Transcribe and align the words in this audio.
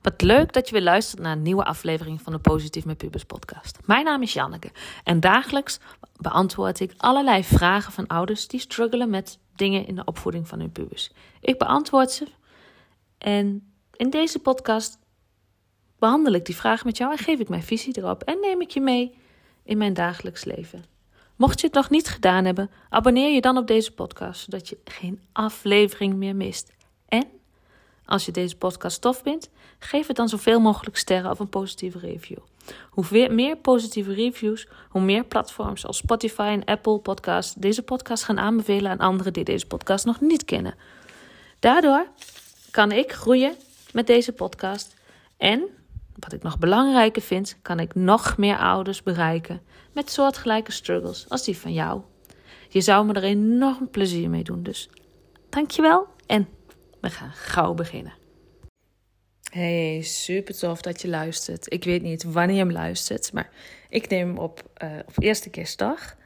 Wat 0.00 0.22
leuk 0.22 0.52
dat 0.52 0.68
je 0.68 0.72
weer 0.72 0.82
luistert 0.82 1.22
naar 1.22 1.32
een 1.32 1.42
nieuwe 1.42 1.64
aflevering 1.64 2.22
van 2.22 2.32
de 2.32 2.38
Positief 2.38 2.84
met 2.84 2.96
Pubers 2.96 3.24
podcast. 3.24 3.78
Mijn 3.84 4.04
naam 4.04 4.22
is 4.22 4.32
Janneke 4.32 4.70
en 5.04 5.20
dagelijks 5.20 5.78
beantwoord 6.16 6.80
ik 6.80 6.94
allerlei 6.96 7.44
vragen 7.44 7.92
van 7.92 8.06
ouders 8.06 8.48
die 8.48 8.60
struggelen 8.60 9.10
met 9.10 9.38
dingen 9.54 9.86
in 9.86 9.94
de 9.94 10.04
opvoeding 10.04 10.48
van 10.48 10.60
hun 10.60 10.72
pubers. 10.72 11.10
Ik 11.40 11.58
beantwoord 11.58 12.10
ze 12.10 12.26
en 13.18 13.72
in 13.96 14.10
deze 14.10 14.38
podcast 14.38 14.98
behandel 15.98 16.32
ik 16.32 16.44
die 16.44 16.56
vraag 16.56 16.84
met 16.84 16.96
jou 16.96 17.12
en 17.12 17.18
geef 17.18 17.38
ik 17.38 17.48
mijn 17.48 17.62
visie 17.62 17.98
erop 17.98 18.22
en 18.22 18.40
neem 18.40 18.60
ik 18.60 18.70
je 18.70 18.80
mee 18.80 19.18
in 19.62 19.78
mijn 19.78 19.94
dagelijks 19.94 20.44
leven. 20.44 20.89
Mocht 21.40 21.60
je 21.60 21.66
het 21.66 21.76
nog 21.76 21.90
niet 21.90 22.08
gedaan 22.08 22.44
hebben, 22.44 22.70
abonneer 22.88 23.34
je 23.34 23.40
dan 23.40 23.56
op 23.56 23.66
deze 23.66 23.92
podcast, 23.92 24.40
zodat 24.40 24.68
je 24.68 24.78
geen 24.84 25.20
aflevering 25.32 26.14
meer 26.14 26.36
mist. 26.36 26.72
En 27.08 27.24
als 28.04 28.24
je 28.24 28.32
deze 28.32 28.56
podcast 28.56 29.00
tof 29.00 29.20
vindt, 29.22 29.50
geef 29.78 30.06
het 30.06 30.16
dan 30.16 30.28
zoveel 30.28 30.60
mogelijk 30.60 30.96
sterren 30.96 31.30
of 31.30 31.38
een 31.38 31.48
positieve 31.48 31.98
review. 31.98 32.38
Hoe 32.90 33.28
meer 33.30 33.56
positieve 33.56 34.12
reviews, 34.12 34.68
hoe 34.88 35.00
meer 35.00 35.24
platforms 35.24 35.86
als 35.86 35.96
Spotify 35.96 36.48
en 36.52 36.64
Apple 36.64 36.98
Podcasts 36.98 37.54
deze 37.54 37.82
podcast 37.82 38.24
gaan 38.24 38.38
aanbevelen 38.38 38.90
aan 38.90 38.98
anderen 38.98 39.32
die 39.32 39.44
deze 39.44 39.66
podcast 39.66 40.04
nog 40.04 40.20
niet 40.20 40.44
kennen. 40.44 40.74
Daardoor 41.58 42.06
kan 42.70 42.92
ik 42.92 43.12
groeien 43.12 43.54
met 43.92 44.06
deze 44.06 44.32
podcast 44.32 44.94
en, 45.36 45.62
wat 46.20 46.32
ik 46.32 46.42
nog 46.42 46.58
belangrijker 46.58 47.22
vind, 47.22 47.58
kan 47.62 47.80
ik 47.80 47.94
nog 47.94 48.36
meer 48.36 48.58
ouders 48.58 49.02
bereiken 49.02 49.60
met 49.92 50.10
soortgelijke 50.10 50.72
struggles 50.72 51.26
als 51.28 51.44
die 51.44 51.58
van 51.58 51.72
jou. 51.72 52.02
Je 52.68 52.80
zou 52.80 53.06
me 53.06 53.12
er 53.12 53.22
enorm 53.22 53.90
plezier 53.90 54.30
mee 54.30 54.42
doen, 54.42 54.62
dus 54.62 54.90
dankjewel 55.48 56.06
en 56.26 56.48
we 57.00 57.10
gaan 57.10 57.32
gauw 57.32 57.74
beginnen. 57.74 58.12
Hey, 59.50 60.02
super 60.02 60.58
tof 60.58 60.80
dat 60.80 61.02
je 61.02 61.08
luistert. 61.08 61.72
Ik 61.72 61.84
weet 61.84 62.02
niet 62.02 62.22
wanneer 62.22 62.56
je 62.56 62.62
hem 62.62 62.72
luistert, 62.72 63.32
maar 63.32 63.50
ik 63.88 64.08
neem 64.08 64.28
hem 64.28 64.38
op 64.38 64.70
uh, 64.84 64.90
op 65.06 65.22
eerste 65.22 65.50
kerstdag. 65.50 66.16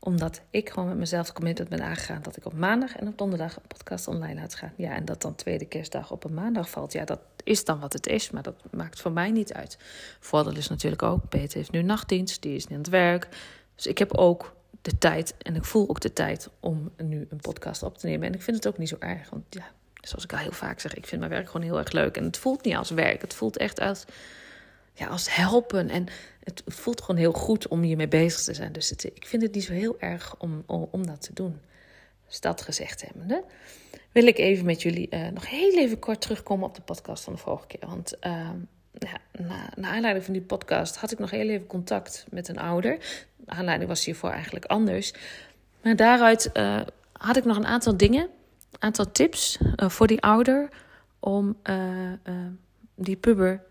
Omdat 0.00 0.40
ik 0.50 0.70
gewoon 0.70 0.88
met 0.88 0.98
mezelf 0.98 1.32
committed 1.32 1.68
ben 1.68 1.82
aangegaan 1.82 2.22
dat 2.22 2.36
ik 2.36 2.44
op 2.44 2.52
maandag 2.52 2.96
en 2.96 3.08
op 3.08 3.18
donderdag 3.18 3.56
een 3.56 3.66
podcast 3.66 4.08
online 4.08 4.40
laat 4.40 4.54
gaan. 4.54 4.72
Ja, 4.76 4.94
en 4.94 5.04
dat 5.04 5.22
dan 5.22 5.34
tweede 5.34 5.64
kerstdag 5.64 6.10
op 6.10 6.24
een 6.24 6.34
maandag 6.34 6.70
valt. 6.70 6.92
Ja, 6.92 7.04
dat 7.04 7.20
is 7.44 7.64
dan 7.64 7.80
wat 7.80 7.92
het 7.92 8.06
is, 8.06 8.30
maar 8.30 8.42
dat 8.42 8.54
maakt 8.70 9.00
voor 9.00 9.12
mij 9.12 9.30
niet 9.30 9.52
uit. 9.52 9.78
Voordeel 10.20 10.56
is 10.56 10.68
natuurlijk 10.68 11.02
ook, 11.02 11.28
Peter 11.28 11.56
heeft 11.56 11.70
nu 11.70 11.82
nachtdienst, 11.82 12.42
die 12.42 12.54
is 12.54 12.62
niet 12.62 12.72
aan 12.72 12.78
het 12.78 12.88
werk. 12.88 13.28
Dus 13.74 13.86
ik 13.86 13.98
heb 13.98 14.16
ook 14.16 14.54
de 14.82 14.98
tijd 14.98 15.34
en 15.38 15.56
ik 15.56 15.64
voel 15.64 15.88
ook 15.88 16.00
de 16.00 16.12
tijd 16.12 16.48
om 16.60 16.90
nu 16.96 17.26
een 17.30 17.40
podcast 17.40 17.82
op 17.82 17.98
te 17.98 18.06
nemen. 18.06 18.26
En 18.26 18.34
ik 18.34 18.42
vind 18.42 18.56
het 18.56 18.66
ook 18.66 18.78
niet 18.78 18.88
zo 18.88 18.96
erg, 18.98 19.30
want 19.30 19.44
ja, 19.50 19.70
zoals 20.02 20.24
ik 20.24 20.32
al 20.32 20.38
heel 20.38 20.52
vaak 20.52 20.80
zeg, 20.80 20.94
ik 20.94 21.06
vind 21.06 21.20
mijn 21.20 21.32
werk 21.32 21.46
gewoon 21.46 21.66
heel 21.66 21.78
erg 21.78 21.92
leuk. 21.92 22.16
En 22.16 22.24
het 22.24 22.38
voelt 22.38 22.64
niet 22.64 22.76
als 22.76 22.90
werk. 22.90 23.20
Het 23.20 23.34
voelt 23.34 23.56
echt 23.56 23.80
als, 23.80 24.04
ja, 24.92 25.06
als 25.06 25.34
helpen. 25.34 25.88
En 25.88 26.06
het 26.44 26.62
voelt 26.66 27.00
gewoon 27.00 27.20
heel 27.20 27.32
goed 27.32 27.68
om 27.68 27.82
hiermee 27.82 28.08
bezig 28.08 28.40
te 28.40 28.54
zijn. 28.54 28.72
Dus 28.72 28.92
ik 28.92 29.26
vind 29.26 29.42
het 29.42 29.54
niet 29.54 29.64
zo 29.64 29.72
heel 29.72 29.96
erg 29.98 30.34
om, 30.38 30.62
om, 30.66 31.06
dat 31.06 31.22
te 31.22 31.32
doen. 31.32 31.60
Dus 32.26 32.40
dat 32.40 32.62
gezegd 32.62 33.04
hebbende, 33.06 33.44
wil 34.12 34.26
ik 34.26 34.38
even 34.38 34.64
met 34.64 34.82
jullie 34.82 35.06
uh, 35.10 35.28
nog 35.28 35.48
heel 35.48 35.78
even 35.78 35.98
kort 35.98 36.20
terugkomen 36.20 36.68
op 36.68 36.74
de 36.74 36.82
podcast 36.82 37.24
van 37.24 37.32
de 37.32 37.38
vorige 37.38 37.66
keer. 37.66 37.88
Want 37.88 38.16
uh, 38.26 38.50
ja, 38.98 39.42
na, 39.42 39.70
na 39.74 39.88
aanleiding 39.88 40.24
van 40.24 40.34
die 40.34 40.42
podcast 40.42 40.96
had 40.96 41.12
ik 41.12 41.18
nog 41.18 41.30
heel 41.30 41.48
even 41.48 41.66
contact 41.66 42.26
met 42.30 42.48
een 42.48 42.58
ouder. 42.58 42.98
De 43.36 43.50
aanleiding 43.50 43.88
was 43.88 44.04
hiervoor 44.04 44.30
eigenlijk 44.30 44.64
anders. 44.64 45.12
Maar 45.82 45.96
daaruit 45.96 46.50
uh, 46.54 46.80
had 47.12 47.36
ik 47.36 47.44
nog 47.44 47.56
een 47.56 47.66
aantal 47.66 47.96
dingen 47.96 48.28
aantal 48.78 49.12
tips 49.12 49.58
uh, 49.76 49.88
voor 49.88 50.06
die 50.06 50.20
ouder 50.20 50.68
om 51.20 51.56
die 52.94 53.16
puber 53.16 53.62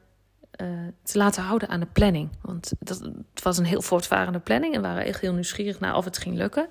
te 1.03 1.17
laten 1.17 1.43
houden 1.43 1.69
aan 1.69 1.79
de 1.79 1.85
planning. 1.85 2.29
Want 2.41 2.71
dat, 2.79 2.99
het 3.33 3.43
was 3.43 3.57
een 3.57 3.65
heel 3.65 3.81
voortvarende 3.81 4.39
planning 4.39 4.75
en 4.75 4.81
waren 4.81 5.05
echt 5.05 5.21
heel 5.21 5.33
nieuwsgierig 5.33 5.79
naar 5.79 5.95
of 5.95 6.05
het 6.05 6.17
ging 6.17 6.35
lukken. 6.35 6.67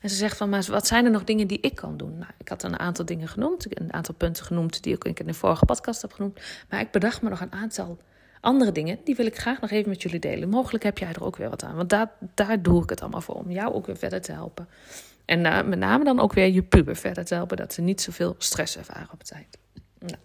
En 0.00 0.08
ze 0.08 0.14
zegt 0.16 0.36
van, 0.36 0.48
maar 0.48 0.66
wat 0.70 0.86
zijn 0.86 1.04
er 1.04 1.10
nog 1.10 1.24
dingen 1.24 1.46
die 1.46 1.60
ik 1.60 1.74
kan 1.74 1.96
doen? 1.96 2.18
Nou, 2.18 2.30
ik 2.38 2.48
had 2.48 2.62
een 2.62 2.78
aantal 2.78 3.04
dingen 3.04 3.28
genoemd, 3.28 3.80
een 3.80 3.92
aantal 3.92 4.14
punten 4.14 4.44
genoemd 4.44 4.82
die 4.82 4.98
ik 4.98 5.20
in 5.20 5.26
de 5.26 5.34
vorige 5.34 5.64
podcast 5.64 6.02
heb 6.02 6.12
genoemd. 6.12 6.40
Maar 6.68 6.80
ik 6.80 6.90
bedacht 6.90 7.22
me 7.22 7.28
nog 7.28 7.40
een 7.40 7.52
aantal 7.52 7.98
andere 8.40 8.72
dingen, 8.72 8.98
die 9.04 9.16
wil 9.16 9.26
ik 9.26 9.38
graag 9.38 9.60
nog 9.60 9.70
even 9.70 9.88
met 9.88 10.02
jullie 10.02 10.20
delen. 10.20 10.48
Mogelijk 10.48 10.84
heb 10.84 10.98
jij 10.98 11.12
er 11.12 11.24
ook 11.24 11.36
weer 11.36 11.50
wat 11.50 11.64
aan, 11.64 11.76
want 11.76 11.90
daar, 11.90 12.10
daar 12.34 12.62
doe 12.62 12.82
ik 12.82 12.90
het 12.90 13.00
allemaal 13.00 13.20
voor, 13.20 13.34
om 13.34 13.50
jou 13.50 13.74
ook 13.74 13.86
weer 13.86 13.96
verder 13.96 14.20
te 14.20 14.32
helpen. 14.32 14.68
En 15.24 15.68
met 15.68 15.78
name 15.78 16.04
dan 16.04 16.20
ook 16.20 16.32
weer 16.32 16.46
je 16.46 16.62
puber 16.62 16.96
verder 16.96 17.24
te 17.24 17.34
helpen, 17.34 17.56
dat 17.56 17.72
ze 17.72 17.80
niet 17.80 18.00
zoveel 18.00 18.34
stress 18.38 18.76
ervaren 18.76 19.12
op 19.12 19.22
tijd. 19.22 19.58
Nou. 19.98 20.18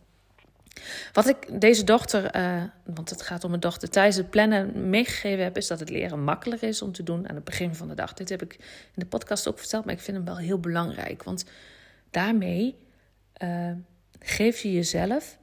Wat 1.14 1.28
ik 1.28 1.62
deze 1.62 1.84
dochter, 1.84 2.36
uh, 2.36 2.64
want 2.86 3.10
het 3.10 3.22
gaat 3.22 3.44
om 3.44 3.54
een 3.54 3.60
dochter, 3.60 3.90
tijdens 3.90 4.16
het 4.16 4.30
plannen 4.30 4.90
meegegeven 4.90 5.44
heb, 5.44 5.58
is 5.58 5.68
dat 5.68 5.80
het 5.80 5.90
leren 5.90 6.24
makkelijker 6.24 6.68
is 6.68 6.82
om 6.82 6.92
te 6.92 7.04
doen 7.04 7.30
aan 7.30 7.36
het 7.36 7.44
begin 7.44 7.76
van 7.76 7.88
de 7.88 7.96
dag. 7.96 8.14
Dit 8.14 8.30
heb 8.30 8.42
ik 8.42 8.54
in 8.60 8.92
de 8.94 9.06
podcast 9.06 9.48
ook 9.48 9.60
verteld, 9.60 9.86
maar 9.86 9.94
ik 9.94 10.00
vind 10.00 10.18
hem 10.18 10.26
wel 10.26 10.38
heel 10.38 10.60
belangrijk. 10.60 11.24
Want 11.24 11.46
daarmee 12.10 12.76
uh, 13.44 13.72
geef 14.20 14.60
je 14.60 14.74
jezelf, 14.74 15.38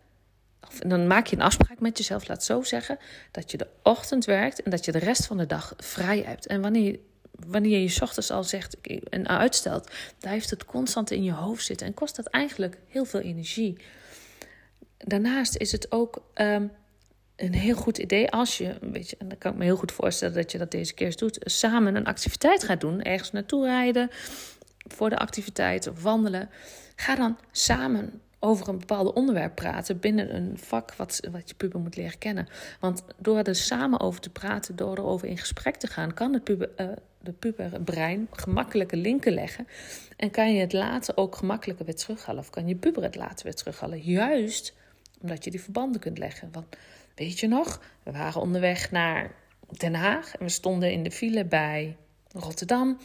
of 0.68 0.78
dan 0.78 1.06
maak 1.06 1.26
je 1.26 1.36
een 1.36 1.42
afspraak 1.42 1.80
met 1.80 1.98
jezelf, 1.98 2.28
laat 2.28 2.44
zo 2.44 2.62
zeggen, 2.62 2.98
dat 3.30 3.50
je 3.50 3.56
de 3.56 3.68
ochtend 3.82 4.24
werkt 4.24 4.62
en 4.62 4.70
dat 4.70 4.84
je 4.84 4.92
de 4.92 4.98
rest 4.98 5.26
van 5.26 5.36
de 5.36 5.46
dag 5.46 5.74
vrij 5.76 6.22
hebt. 6.26 6.46
En 6.46 6.60
wanneer 6.60 6.84
je 6.84 7.06
wanneer 7.46 7.78
je 7.78 8.02
ochtends 8.02 8.30
al 8.30 8.44
zegt 8.44 8.76
en 9.10 9.28
uitstelt, 9.28 9.90
daar 10.18 10.32
heeft 10.32 10.50
het 10.50 10.64
constant 10.64 11.10
in 11.10 11.22
je 11.22 11.32
hoofd 11.32 11.64
zitten 11.64 11.86
en 11.86 11.94
kost 11.94 12.16
dat 12.16 12.26
eigenlijk 12.26 12.78
heel 12.88 13.04
veel 13.04 13.20
energie. 13.20 13.76
Daarnaast 14.98 15.56
is 15.56 15.72
het 15.72 15.92
ook 15.92 16.22
um, 16.34 16.70
een 17.36 17.54
heel 17.54 17.74
goed 17.74 17.98
idee 17.98 18.30
als 18.30 18.58
je, 18.58 18.76
weet 18.80 19.10
je, 19.10 19.16
en 19.18 19.28
dan 19.28 19.38
kan 19.38 19.52
ik 19.52 19.58
me 19.58 19.64
heel 19.64 19.76
goed 19.76 19.92
voorstellen 19.92 20.34
dat 20.34 20.52
je 20.52 20.58
dat 20.58 20.70
deze 20.70 20.94
keer 20.94 21.16
doet, 21.16 21.38
samen 21.40 21.96
een 21.96 22.06
activiteit 22.06 22.64
gaat 22.64 22.80
doen, 22.80 23.02
ergens 23.02 23.32
naartoe 23.32 23.64
rijden 23.64 24.10
voor 24.88 25.10
de 25.10 25.18
activiteit 25.18 25.86
of 25.86 26.02
wandelen. 26.02 26.50
Ga 26.96 27.14
dan 27.14 27.38
samen 27.52 28.20
over 28.38 28.68
een 28.68 28.78
bepaald 28.78 29.14
onderwerp 29.14 29.54
praten 29.54 29.98
binnen 29.98 30.34
een 30.36 30.58
vak 30.58 30.94
wat, 30.94 31.20
wat 31.32 31.48
je 31.48 31.54
puber 31.54 31.80
moet 31.80 31.96
leren 31.96 32.18
kennen. 32.18 32.48
Want 32.80 33.02
door 33.16 33.38
er 33.38 33.54
samen 33.54 34.00
over 34.00 34.20
te 34.20 34.30
praten, 34.30 34.76
door 34.76 34.98
erover 34.98 35.28
in 35.28 35.38
gesprek 35.38 35.76
te 35.76 35.86
gaan, 35.86 36.14
kan 36.14 36.32
het 36.32 36.44
puber, 36.44 36.70
uh, 36.76 36.86
de 37.20 37.32
puberbrein 37.32 38.28
gemakkelijker 38.32 38.98
linken 38.98 39.32
leggen. 39.32 39.66
En 40.16 40.30
kan 40.30 40.54
je 40.54 40.60
het 40.60 40.72
later 40.72 41.16
ook 41.16 41.36
gemakkelijker 41.36 41.84
weer 41.84 41.94
terughalen. 41.94 42.40
Of 42.40 42.50
kan 42.50 42.68
je 42.68 42.76
puber 42.76 43.02
het 43.02 43.16
later 43.16 43.44
weer 43.44 43.54
terughalen. 43.54 44.00
Juist 44.00 44.74
omdat 45.20 45.44
je 45.44 45.50
die 45.50 45.62
verbanden 45.62 46.00
kunt 46.00 46.18
leggen. 46.18 46.48
Want 46.52 46.76
weet 47.14 47.38
je 47.38 47.48
nog, 47.48 47.82
we 48.02 48.12
waren 48.12 48.40
onderweg 48.40 48.90
naar 48.90 49.34
Den 49.78 49.94
Haag 49.94 50.36
en 50.36 50.44
we 50.44 50.50
stonden 50.50 50.92
in 50.92 51.02
de 51.02 51.10
file 51.10 51.44
bij 51.44 51.96
Rotterdam. 52.32 52.98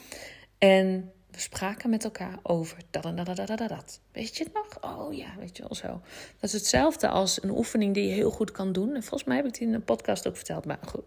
En 0.57 1.11
we 1.31 1.39
spraken 1.39 1.89
met 1.89 2.03
elkaar 2.03 2.39
over 2.41 2.77
dat 2.89 3.05
en 3.05 3.15
dat, 3.15 3.35
dat, 3.35 3.57
dat. 3.57 3.99
Weet 4.11 4.37
je 4.37 4.43
het 4.43 4.53
nog? 4.53 4.93
Oh 4.93 5.13
ja, 5.13 5.35
weet 5.39 5.57
je 5.57 5.63
wel 5.63 5.75
zo. 5.75 5.87
Dat 5.87 6.01
is 6.41 6.53
hetzelfde 6.53 7.07
als 7.07 7.43
een 7.43 7.49
oefening 7.49 7.93
die 7.93 8.07
je 8.07 8.13
heel 8.13 8.31
goed 8.31 8.51
kan 8.51 8.71
doen. 8.71 8.95
En 8.95 9.01
volgens 9.01 9.23
mij 9.23 9.35
heb 9.35 9.45
ik 9.45 9.53
die 9.53 9.67
in 9.67 9.73
een 9.73 9.83
podcast 9.83 10.27
ook 10.27 10.35
verteld. 10.35 10.65
Maar 10.65 10.79
goed, 10.85 11.03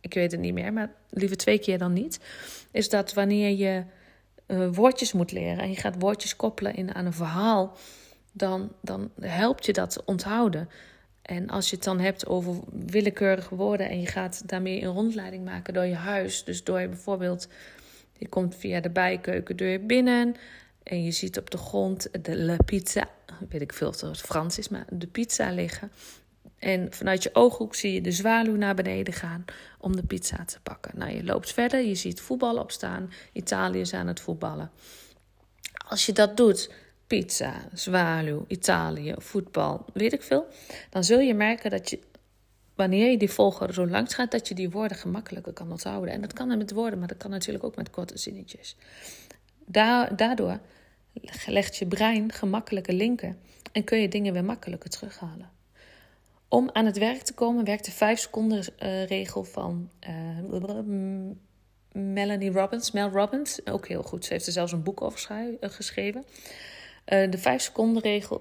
ik 0.00 0.14
weet 0.14 0.32
het 0.32 0.40
niet 0.40 0.54
meer, 0.54 0.72
maar 0.72 0.92
liever 1.10 1.36
twee 1.36 1.58
keer 1.58 1.78
dan 1.78 1.92
niet. 1.92 2.20
Is 2.70 2.88
dat 2.88 3.14
wanneer 3.14 3.50
je 3.50 3.84
uh, 4.46 4.68
woordjes 4.72 5.12
moet 5.12 5.32
leren 5.32 5.58
en 5.58 5.70
je 5.70 5.76
gaat 5.76 5.94
woordjes 5.98 6.36
koppelen 6.36 6.74
in, 6.74 6.94
aan 6.94 7.06
een 7.06 7.12
verhaal, 7.12 7.76
dan, 8.38 8.72
dan 8.80 9.10
helpt 9.20 9.66
je 9.66 9.72
dat 9.72 10.02
onthouden. 10.04 10.68
En 11.22 11.48
als 11.48 11.70
je 11.70 11.76
het 11.76 11.84
dan 11.84 12.00
hebt 12.00 12.26
over 12.26 12.54
willekeurige 12.70 13.54
woorden 13.54 13.88
en 13.88 14.00
je 14.00 14.06
gaat 14.06 14.48
daarmee 14.48 14.82
een 14.82 14.92
rondleiding 14.92 15.44
maken 15.44 15.74
door 15.74 15.84
je 15.84 15.94
huis. 15.94 16.44
Dus 16.44 16.64
door 16.64 16.80
je 16.80 16.88
bijvoorbeeld, 16.88 17.48
je 18.18 18.28
komt 18.28 18.54
via 18.54 18.80
de 18.80 18.90
bijkeukendeur 18.90 19.86
binnen 19.86 20.36
en 20.82 21.04
je 21.04 21.10
ziet 21.10 21.38
op 21.38 21.50
de 21.50 21.58
grond 21.58 22.08
de 22.22 22.58
pizza, 22.64 23.08
weet 23.48 23.60
ik 23.60 23.72
veel 23.72 23.88
of 23.88 24.00
het 24.00 24.20
Frans 24.20 24.58
is, 24.58 24.68
maar 24.68 24.84
de 24.90 25.06
pizza 25.06 25.50
liggen. 25.50 25.92
En 26.58 26.92
vanuit 26.92 27.22
je 27.22 27.30
ooghoek 27.32 27.74
zie 27.74 27.92
je 27.92 28.00
de 28.00 28.12
zwaluw 28.12 28.56
naar 28.56 28.74
beneden 28.74 29.14
gaan 29.14 29.44
om 29.78 29.96
de 29.96 30.02
pizza 30.02 30.44
te 30.44 30.60
pakken. 30.60 30.98
Nou, 30.98 31.12
je 31.12 31.24
loopt 31.24 31.52
verder, 31.52 31.80
je 31.80 31.94
ziet 31.94 32.20
voetbal 32.20 32.58
opstaan. 32.58 33.12
Italië 33.32 33.80
is 33.80 33.94
aan 33.94 34.06
het 34.06 34.20
voetballen. 34.20 34.70
Als 35.88 36.06
je 36.06 36.12
dat 36.12 36.36
doet, 36.36 36.70
pizza, 37.08 37.68
zwaluw, 37.72 38.44
Italië, 38.48 39.14
voetbal, 39.18 39.84
weet 39.92 40.12
ik 40.12 40.22
veel. 40.22 40.46
Dan 40.90 41.04
zul 41.04 41.18
je 41.18 41.34
merken 41.34 41.70
dat 41.70 41.90
je, 41.90 41.98
wanneer 42.74 43.10
je 43.10 43.18
die 43.18 43.30
volgorde 43.30 43.72
zo 43.72 43.86
langs 43.86 44.14
gaat, 44.14 44.30
dat 44.30 44.48
je 44.48 44.54
die 44.54 44.70
woorden 44.70 44.96
gemakkelijker 44.96 45.52
kan 45.52 45.70
onthouden. 45.70 46.14
En 46.14 46.20
dat 46.20 46.32
kan 46.32 46.58
met 46.58 46.72
woorden, 46.72 46.98
maar 46.98 47.08
dat 47.08 47.16
kan 47.16 47.30
natuurlijk 47.30 47.64
ook 47.64 47.76
met 47.76 47.90
korte 47.90 48.18
zinnetjes. 48.18 48.76
daardoor 50.16 50.58
legt 51.46 51.76
je 51.76 51.86
brein 51.86 52.32
gemakkelijker 52.32 52.94
linken 52.94 53.38
en 53.72 53.84
kun 53.84 53.98
je 53.98 54.08
dingen 54.08 54.32
weer 54.32 54.44
makkelijker 54.44 54.90
terughalen. 54.90 55.50
Om 56.48 56.70
aan 56.72 56.86
het 56.86 56.98
werk 56.98 57.22
te 57.22 57.34
komen 57.34 57.64
werkt 57.64 57.84
de 57.84 57.90
5 57.90 58.18
seconden 58.18 58.64
uh, 58.82 59.06
regel 59.06 59.44
van 59.44 59.90
uh, 60.08 60.88
Melanie 61.92 62.50
Robbins, 62.50 62.90
Mel 62.90 63.08
Robbins, 63.08 63.66
ook 63.66 63.88
heel 63.88 64.02
goed. 64.02 64.24
Ze 64.24 64.32
heeft 64.32 64.46
er 64.46 64.52
zelfs 64.52 64.72
een 64.72 64.82
boek 64.82 65.02
over 65.02 65.18
geschreven. 65.60 66.24
De 67.08 67.38
vijf 67.38 67.62
seconden 67.62 68.02
regel 68.02 68.40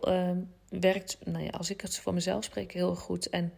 werkt, 0.69 1.17
nou 1.25 1.43
ja, 1.43 1.49
als 1.49 1.69
ik 1.69 1.81
het 1.81 1.99
voor 1.99 2.13
mezelf 2.13 2.43
spreek, 2.43 2.71
heel 2.71 2.95
goed. 2.95 3.29
En 3.29 3.53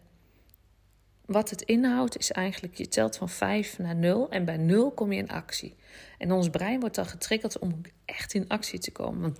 wat 1.24 1.50
het 1.50 1.62
inhoudt 1.62 2.18
is 2.18 2.30
eigenlijk, 2.30 2.74
je 2.74 2.88
telt 2.88 3.16
van 3.16 3.28
5 3.28 3.78
naar 3.78 3.96
0 3.96 4.30
en 4.30 4.44
bij 4.44 4.56
0 4.56 4.90
kom 4.90 5.12
je 5.12 5.18
in 5.18 5.30
actie. 5.30 5.76
En 6.18 6.32
ons 6.32 6.50
brein 6.50 6.80
wordt 6.80 6.94
dan 6.94 7.06
getriggerd 7.06 7.58
om 7.58 7.80
echt 8.04 8.34
in 8.34 8.48
actie 8.48 8.78
te 8.78 8.90
komen. 8.90 9.20
Want 9.20 9.38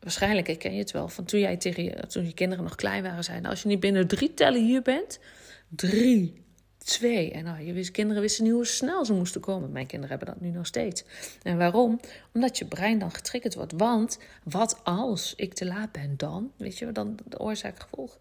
waarschijnlijk 0.00 0.58
ken 0.58 0.72
je 0.72 0.78
het 0.78 0.90
wel 0.90 1.08
van 1.08 1.24
toen 1.24 1.40
jij 1.40 1.56
tegen 1.56 1.84
je, 1.84 2.06
toen 2.06 2.24
je 2.24 2.34
kinderen 2.34 2.64
nog 2.64 2.74
klein 2.74 3.02
waren, 3.02 3.24
zijn. 3.24 3.46
Als 3.46 3.62
je 3.62 3.68
niet 3.68 3.80
binnen 3.80 4.06
drie 4.06 4.34
tellen 4.34 4.64
hier 4.64 4.82
bent, 4.82 5.20
drie, 5.68 6.44
twee. 6.84 7.32
En 7.32 7.44
nou, 7.44 7.64
je 7.64 7.72
wist, 7.72 7.90
kinderen 7.90 8.22
wisten 8.22 8.44
niet 8.44 8.52
hoe 8.52 8.66
snel 8.66 9.04
ze 9.04 9.12
moesten 9.12 9.40
komen. 9.40 9.72
Mijn 9.72 9.86
kinderen 9.86 10.16
hebben 10.18 10.34
dat 10.34 10.44
nu 10.44 10.56
nog 10.56 10.66
steeds. 10.66 11.04
En 11.42 11.58
waarom? 11.58 12.00
Omdat 12.34 12.58
je 12.58 12.64
brein 12.64 12.98
dan 12.98 13.10
getriggerd 13.10 13.54
wordt. 13.54 13.72
Want 13.76 14.18
wat 14.44 14.80
als 14.84 15.34
ik 15.36 15.54
te 15.54 15.66
laat 15.66 15.92
ben 15.92 16.14
dan? 16.16 16.52
Weet 16.56 16.78
je, 16.78 16.92
dan 16.92 17.18
de 17.24 17.38
oorzaak-gevolg. 17.38 18.18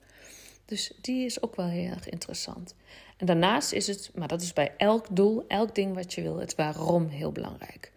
Dus 0.66 0.92
die 1.02 1.26
is 1.26 1.42
ook 1.42 1.56
wel 1.56 1.68
heel 1.68 1.92
erg 1.92 2.10
interessant. 2.10 2.76
En 3.18 3.26
daarnaast 3.26 3.72
is 3.72 3.88
het, 3.88 4.12
maar 4.16 4.28
dat 4.28 4.42
is 4.42 4.54
bij 4.54 4.74
elk 4.78 5.06
doel, 5.12 5.46
elk 5.48 5.76
ding 5.76 5.96
wat 5.96 6.14
je 6.14 6.22
wil, 6.22 6.38
het 6.38 6.56
waarom 6.56 7.08
heel 7.08 7.32
belangrijk. 7.32 7.92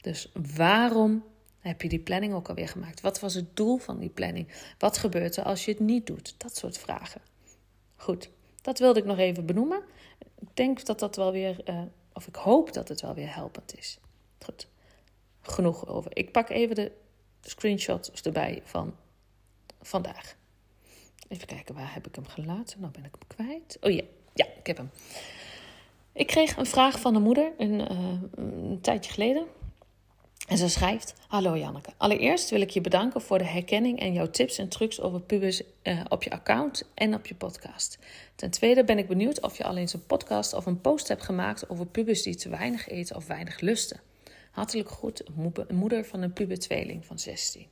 Dus 0.00 0.32
waarom 0.56 1.24
heb 1.60 1.82
je 1.82 1.88
die 1.88 1.98
planning 1.98 2.34
ook 2.34 2.48
alweer 2.48 2.68
gemaakt? 2.68 3.00
Wat 3.00 3.20
was 3.20 3.34
het 3.34 3.56
doel 3.56 3.76
van 3.76 3.98
die 3.98 4.08
planning? 4.08 4.48
Wat 4.78 4.98
gebeurt 4.98 5.36
er 5.36 5.44
als 5.44 5.64
je 5.64 5.70
het 5.70 5.80
niet 5.80 6.06
doet? 6.06 6.34
Dat 6.38 6.56
soort 6.56 6.78
vragen. 6.78 7.20
Goed, 7.96 8.30
dat 8.62 8.78
wilde 8.78 8.98
ik 8.98 9.04
nog 9.04 9.18
even 9.18 9.46
benoemen. 9.46 9.82
Denk 10.56 10.84
dat 10.84 10.98
dat 10.98 11.16
wel 11.16 11.32
weer, 11.32 11.68
uh, 11.68 11.82
of 12.12 12.26
ik 12.26 12.36
hoop 12.36 12.72
dat 12.72 12.88
het 12.88 13.00
wel 13.00 13.14
weer 13.14 13.34
helpend 13.34 13.78
is. 13.78 13.98
Goed, 14.44 14.68
genoeg 15.40 15.86
over. 15.86 16.16
Ik 16.16 16.32
pak 16.32 16.48
even 16.48 16.74
de 16.74 16.92
screenshots 17.40 18.22
erbij 18.22 18.62
van 18.64 18.94
vandaag. 19.82 20.36
Even 21.28 21.46
kijken, 21.46 21.74
waar 21.74 21.94
heb 21.94 22.06
ik 22.06 22.14
hem 22.14 22.26
gelaten? 22.26 22.80
Nou 22.80 22.92
ben 22.92 23.04
ik 23.04 23.14
hem 23.18 23.46
kwijt. 23.46 23.76
Oh 23.80 23.90
ja, 23.90 24.02
ja, 24.34 24.46
ik 24.56 24.66
heb 24.66 24.76
hem. 24.76 24.90
Ik 26.12 26.26
kreeg 26.26 26.56
een 26.56 26.66
vraag 26.66 27.00
van 27.00 27.14
een 27.14 27.22
moeder 27.22 27.52
een, 27.58 27.92
uh, 27.92 28.20
een 28.34 28.78
tijdje 28.80 29.12
geleden. 29.12 29.46
En 30.46 30.58
ze 30.58 30.68
schrijft: 30.68 31.14
Hallo 31.28 31.56
Janneke. 31.56 31.90
Allereerst 31.96 32.50
wil 32.50 32.60
ik 32.60 32.70
je 32.70 32.80
bedanken 32.80 33.20
voor 33.20 33.38
de 33.38 33.44
herkenning 33.44 34.00
en 34.00 34.12
jouw 34.12 34.30
tips 34.30 34.58
en 34.58 34.68
trucs 34.68 35.00
over 35.00 35.20
pubers 35.20 35.62
uh, 35.82 36.00
op 36.08 36.22
je 36.22 36.30
account 36.30 36.82
en 36.94 37.14
op 37.14 37.26
je 37.26 37.34
podcast. 37.34 37.98
Ten 38.34 38.50
tweede 38.50 38.84
ben 38.84 38.98
ik 38.98 39.08
benieuwd 39.08 39.40
of 39.40 39.56
je 39.56 39.64
al 39.64 39.76
eens 39.76 39.92
een 39.92 40.06
podcast 40.06 40.52
of 40.52 40.66
een 40.66 40.80
post 40.80 41.08
hebt 41.08 41.22
gemaakt 41.22 41.68
over 41.70 41.86
pubers 41.86 42.22
die 42.22 42.34
te 42.34 42.48
weinig 42.48 42.88
eten 42.88 43.16
of 43.16 43.26
weinig 43.26 43.60
lusten. 43.60 44.00
Hartelijk 44.50 44.88
goed, 44.88 45.22
moeder 45.70 46.04
van 46.04 46.22
een 46.22 46.32
puber-tweeling 46.32 47.04
van 47.04 47.18
16. 47.18 47.66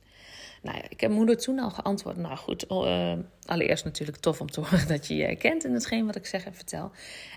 Nou 0.65 0.77
ja, 0.77 0.83
ik 0.89 1.01
heb 1.01 1.11
moeder 1.11 1.37
toen 1.37 1.59
al 1.59 1.69
geantwoord. 1.69 2.17
Nou 2.17 2.37
goed, 2.37 2.65
uh, 2.71 3.13
allereerst 3.45 3.83
natuurlijk 3.83 4.17
tof 4.17 4.41
om 4.41 4.51
te 4.51 4.59
horen 4.61 4.87
dat 4.87 5.07
je 5.07 5.15
je 5.15 5.23
herkent 5.23 5.65
in 5.65 5.73
hetgeen 5.73 6.05
wat 6.05 6.15
ik 6.15 6.25
zeg 6.25 6.45
en 6.45 6.55
vertel. 6.55 6.91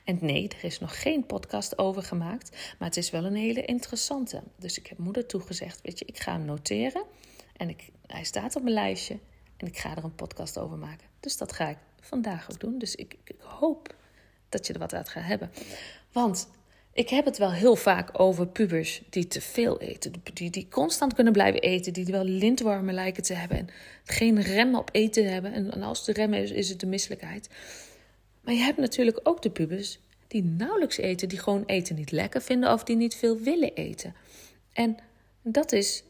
En 0.05 0.19
nee, 0.21 0.49
er 0.49 0.65
is 0.65 0.81
nog 0.81 1.03
geen 1.03 1.27
podcast 1.27 1.79
over 1.79 2.03
gemaakt, 2.03 2.75
maar 2.79 2.89
het 2.89 2.97
is 2.97 3.11
wel 3.11 3.25
een 3.25 3.35
hele 3.35 3.65
interessante. 3.65 4.43
Dus 4.57 4.79
ik 4.79 4.87
heb 4.87 4.99
moeder 4.99 5.27
toegezegd, 5.27 5.81
weet 5.83 5.99
je, 5.99 6.05
ik 6.05 6.19
ga 6.19 6.33
hem 6.33 6.45
noteren. 6.45 7.03
En 7.57 7.69
ik, 7.69 7.91
hij 8.07 8.25
staat 8.25 8.57
op 8.57 8.63
mijn 8.63 8.75
lijstje 8.75 9.19
en 9.57 9.67
ik 9.67 9.79
ga 9.79 9.97
er 9.97 10.05
een 10.05 10.15
podcast 10.15 10.59
over 10.59 10.79
maken. 10.79 11.07
Dus 11.21 11.37
dat 11.37 11.53
ga 11.53 11.69
ik 11.69 11.79
vandaag 12.01 12.51
ook 12.51 12.61
doen. 12.61 12.79
Dus 12.79 12.95
ik, 12.95 13.17
ik 13.25 13.41
hoop 13.41 13.95
dat 14.49 14.67
je 14.67 14.73
er 14.73 14.79
wat 14.79 14.95
uit 14.95 15.09
gaat 15.09 15.25
hebben. 15.25 15.51
Want 16.13 16.49
ik 16.99 17.09
heb 17.09 17.25
het 17.25 17.39
wel 17.39 17.53
heel 17.53 17.77
vaak 17.77 18.21
over 18.21 18.47
pubers 18.47 19.03
die 19.11 19.27
te 19.27 19.41
veel 19.41 19.81
eten. 19.81 20.13
Die, 20.33 20.51
die 20.51 20.69
constant 20.71 21.15
kunnen 21.15 21.33
blijven 21.33 21.61
eten. 21.61 21.93
Die 21.93 22.05
wel 22.05 22.25
lintwormen 22.25 22.95
lijken 22.95 23.23
te 23.23 23.35
hebben. 23.35 23.59
En 23.59 23.69
geen 24.05 24.43
rem 24.43 24.75
op 24.75 24.89
eten 24.93 25.33
hebben. 25.33 25.53
En, 25.53 25.83
als 25.83 26.05
de 26.05 26.13
rem 26.13 26.35
is, 26.35 26.51
is 26.51 26.69
het 26.69 26.81
de 26.81 26.87
misselijkheid. 26.87 27.49
Maar 28.41 28.55
je 28.55 28.61
hebt 28.61 28.79
natuurlijk 28.79 29.21
ook 29.23 29.43
de 29.43 29.51
pubers 29.51 29.99
die 30.27 30.45
nauwelijks 30.45 30.97
eten. 30.97 31.29
Die 31.29 31.39
gewoon 31.39 31.65
eten 31.67 31.95
niet 31.95 32.11
lekker 32.11 32.43
vinden. 32.43 32.73
Of 32.73 32.85
die 32.85 32.97
niet 32.97 33.15
veel 33.15 33.39
willen 33.39 33.75
eten. 33.75 34.15
En 34.73 34.97
dat 35.43 35.73
is 35.73 36.03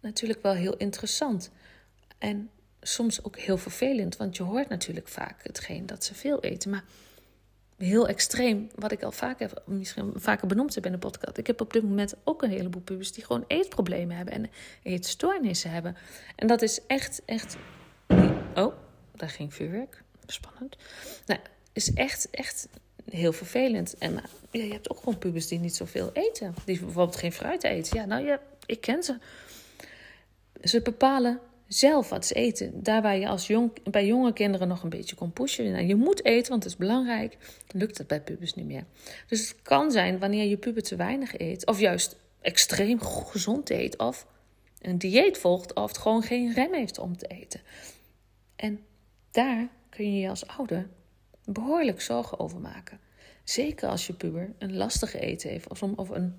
natuurlijk 0.00 0.42
wel 0.42 0.54
heel 0.54 0.76
interessant. 0.76 1.50
En 2.18 2.50
soms 2.80 3.24
ook 3.24 3.38
heel 3.38 3.58
vervelend. 3.58 4.16
Want 4.16 4.36
je 4.36 4.42
hoort 4.42 4.68
natuurlijk 4.68 5.08
vaak 5.08 5.42
hetgeen 5.42 5.86
dat 5.86 6.04
ze 6.04 6.14
veel 6.14 6.40
eten. 6.40 6.70
Maar 6.70 6.84
heel 7.78 8.08
extreem, 8.08 8.68
wat 8.74 8.92
ik 8.92 9.02
al 9.02 9.12
vaak 9.12 9.38
heb, 9.38 9.62
misschien 9.66 10.12
vaker 10.14 10.46
benoemd 10.46 10.74
heb 10.74 10.86
in 10.86 10.92
de 10.92 10.98
podcast. 10.98 11.38
Ik 11.38 11.46
heb 11.46 11.60
op 11.60 11.72
dit 11.72 11.82
moment 11.82 12.14
ook 12.24 12.42
een 12.42 12.50
heleboel 12.50 12.82
pubers 12.82 13.12
die 13.12 13.24
gewoon 13.24 13.44
eetproblemen 13.46 14.16
hebben 14.16 14.34
en 14.34 14.50
eetstoornissen 14.82 15.70
hebben. 15.70 15.96
En 16.36 16.46
dat 16.46 16.62
is 16.62 16.86
echt, 16.86 17.22
echt. 17.24 17.56
Oh, 18.54 18.74
daar 19.14 19.30
ging 19.30 19.54
vuurwerk. 19.54 20.02
Spannend. 20.26 20.76
Nou, 21.26 21.40
is 21.72 21.92
echt, 21.92 22.30
echt 22.30 22.68
heel 23.10 23.32
vervelend. 23.32 23.94
En 23.98 24.12
ja, 24.50 24.62
je 24.62 24.72
hebt 24.72 24.90
ook 24.90 24.98
gewoon 24.98 25.18
pubers 25.18 25.46
die 25.48 25.58
niet 25.58 25.76
zoveel 25.76 26.10
eten. 26.12 26.54
Die 26.64 26.78
bijvoorbeeld 26.78 27.16
geen 27.16 27.32
fruit 27.32 27.64
eten. 27.64 27.98
Ja, 27.98 28.04
nou 28.04 28.24
ja, 28.24 28.40
ik 28.66 28.80
ken 28.80 29.02
ze. 29.02 29.18
Ze 30.62 30.82
bepalen 30.82 31.40
zelf 31.68 32.08
wat 32.08 32.30
eten. 32.30 32.82
Daar 32.82 33.02
waar 33.02 33.16
je 33.16 33.28
als 33.28 33.46
jong, 33.46 33.90
bij 33.90 34.06
jonge 34.06 34.32
kinderen 34.32 34.68
nog 34.68 34.82
een 34.82 34.88
beetje 34.88 35.16
kon 35.16 35.32
pushen. 35.32 35.72
Nou, 35.72 35.86
je 35.86 35.94
moet 35.94 36.24
eten, 36.24 36.50
want 36.50 36.62
het 36.62 36.72
is 36.72 36.78
belangrijk. 36.78 37.36
lukt 37.70 37.96
dat 37.96 38.06
bij 38.06 38.20
pubers 38.20 38.54
niet 38.54 38.66
meer. 38.66 38.84
Dus 39.26 39.48
het 39.48 39.62
kan 39.62 39.90
zijn 39.90 40.18
wanneer 40.18 40.44
je 40.44 40.56
puber 40.56 40.82
te 40.82 40.96
weinig 40.96 41.38
eet. 41.38 41.66
Of 41.66 41.80
juist 41.80 42.16
extreem 42.40 43.00
gezond 43.00 43.70
eet. 43.70 43.98
Of 43.98 44.26
een 44.80 44.98
dieet 44.98 45.38
volgt. 45.38 45.74
Of 45.74 45.88
het 45.88 45.98
gewoon 45.98 46.22
geen 46.22 46.52
rem 46.52 46.74
heeft 46.74 46.98
om 46.98 47.16
te 47.16 47.26
eten. 47.26 47.60
En 48.56 48.80
daar 49.30 49.68
kun 49.88 50.14
je 50.14 50.20
je 50.20 50.28
als 50.28 50.46
ouder 50.46 50.88
behoorlijk 51.44 52.00
zorgen 52.00 52.38
over 52.38 52.60
maken. 52.60 53.00
Zeker 53.44 53.88
als 53.88 54.06
je 54.06 54.12
puber 54.12 54.52
een 54.58 54.76
lastige 54.76 55.18
eten 55.18 55.50
heeft. 55.50 55.68
Of, 55.68 55.82
of 55.82 56.08
een 56.08 56.34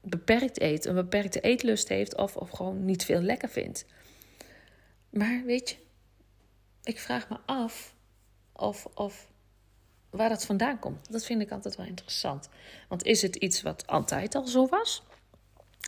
beperkt 0.00 0.60
eet, 0.60 0.84
een 0.84 0.94
beperkte 0.94 1.40
eetlust 1.40 1.88
heeft. 1.88 2.16
Of, 2.16 2.36
of 2.36 2.50
gewoon 2.50 2.84
niet 2.84 3.04
veel 3.04 3.20
lekker 3.20 3.48
vindt. 3.48 3.84
Maar 5.10 5.42
weet 5.44 5.70
je, 5.70 5.76
ik 6.82 6.98
vraag 6.98 7.28
me 7.28 7.36
af 7.46 7.94
of, 8.52 8.88
of 8.94 9.26
waar 10.10 10.28
dat 10.28 10.44
vandaan 10.44 10.78
komt. 10.78 11.12
Dat 11.12 11.24
vind 11.24 11.42
ik 11.42 11.50
altijd 11.50 11.76
wel 11.76 11.86
interessant. 11.86 12.48
Want 12.88 13.04
is 13.04 13.22
het 13.22 13.36
iets 13.36 13.62
wat 13.62 13.86
altijd 13.86 14.34
al 14.34 14.46
zo 14.46 14.66
was? 14.66 15.02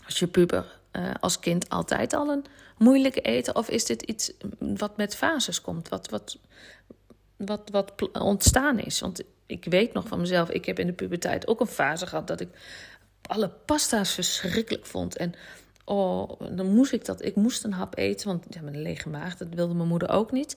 Als 0.05 0.19
je 0.19 0.26
puber 0.26 0.81
uh, 0.93 1.14
als 1.21 1.38
kind 1.38 1.68
altijd 1.68 2.12
al 2.12 2.28
een 2.28 2.45
moeilijke 2.78 3.21
eten? 3.21 3.56
Of 3.56 3.68
is 3.68 3.85
dit 3.85 4.02
iets 4.02 4.33
wat 4.59 4.97
met 4.97 5.16
fases 5.16 5.61
komt? 5.61 5.88
Wat, 5.88 6.09
wat, 6.09 6.38
wat, 7.37 7.71
wat 7.71 8.11
ontstaan 8.12 8.78
is? 8.78 9.00
Want 9.00 9.23
ik 9.47 9.64
weet 9.64 9.92
nog 9.92 10.09
van 10.09 10.21
mezelf, 10.21 10.50
ik 10.50 10.64
heb 10.64 10.78
in 10.78 10.87
de 10.87 10.92
puberteit 10.92 11.47
ook 11.47 11.61
een 11.61 11.66
fase 11.66 12.06
gehad 12.06 12.26
dat 12.26 12.40
ik 12.40 12.49
alle 13.23 13.49
pasta's 13.49 14.12
verschrikkelijk 14.12 14.87
vond. 14.87 15.16
En 15.16 15.35
oh, 15.90 16.40
dan 16.56 16.75
moest 16.75 16.92
ik 16.92 17.04
dat. 17.04 17.25
Ik 17.25 17.37
moest 17.37 17.64
een 17.64 17.73
hap 17.73 17.99
eten, 17.99 18.28
want 18.28 18.47
ja, 18.49 18.62
een 18.62 18.82
lege 18.82 19.09
maag, 19.09 19.37
dat 19.37 19.49
wilde 19.54 19.75
mijn 19.75 19.88
moeder 19.88 20.09
ook 20.09 20.32
niet. 20.32 20.56